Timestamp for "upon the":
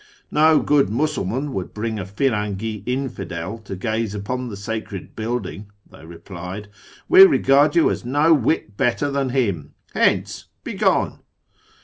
4.15-4.57